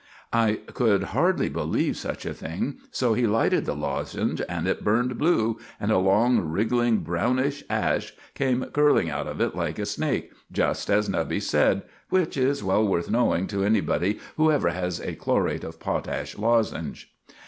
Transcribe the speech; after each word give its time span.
I 0.33 0.61
could 0.73 1.03
hardly 1.13 1.47
believe 1.47 1.95
such 1.95 2.25
a 2.25 2.33
thing, 2.33 2.77
so 2.89 3.13
he 3.13 3.27
lighted 3.27 3.67
the 3.67 3.75
lozenge 3.75 4.41
and 4.49 4.67
it 4.67 4.83
burned 4.83 5.15
blue, 5.19 5.59
and 5.79 5.91
a 5.91 5.99
long, 5.99 6.39
wriggling, 6.39 7.01
brownish 7.01 7.63
ash 7.69 8.15
came 8.33 8.65
curling 8.73 9.11
out 9.11 9.27
of 9.27 9.39
it 9.39 9.55
like 9.55 9.77
a 9.77 9.85
snake, 9.85 10.31
just 10.51 10.89
as 10.89 11.07
Nubby 11.07 11.39
said, 11.39 11.83
which 12.09 12.35
is 12.35 12.63
well 12.63 12.83
worth 12.83 13.11
knowing 13.11 13.45
to 13.49 13.63
anybody 13.63 14.17
who 14.37 14.51
ever 14.51 14.69
has 14.69 14.99
a 14.99 15.13
chlorate 15.13 15.63
of 15.63 15.79
potash 15.79 16.35
lozenge. 16.35 17.13